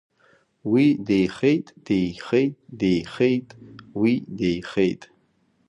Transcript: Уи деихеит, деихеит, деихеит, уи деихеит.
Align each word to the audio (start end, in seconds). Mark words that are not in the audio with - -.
Уи 0.71 0.85
деихеит, 1.07 1.67
деихеит, 1.85 2.55
деихеит, 2.79 3.49
уи 3.99 4.13
деихеит. 4.37 5.01